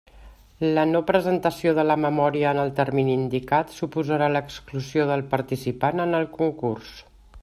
La 0.77 0.83
no 0.93 1.01
presentació 1.09 1.73
de 1.79 1.83
la 1.89 1.97
memòria 2.05 2.53
en 2.57 2.61
el 2.63 2.71
termini 2.79 3.13
indicat, 3.17 3.75
suposarà 3.81 4.33
l'exclusió 4.37 5.09
del 5.11 5.25
participant 5.37 6.05
en 6.07 6.21
el 6.23 6.31
concurs. 6.41 6.95